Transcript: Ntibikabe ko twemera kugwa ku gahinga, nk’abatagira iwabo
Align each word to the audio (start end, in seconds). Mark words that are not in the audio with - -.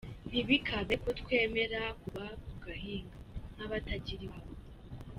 Ntibikabe 0.29 0.95
ko 1.03 1.09
twemera 1.19 1.79
kugwa 1.99 2.25
ku 2.43 2.53
gahinga, 2.65 3.17
nk’abatagira 3.55 4.21
iwabo 4.25 4.53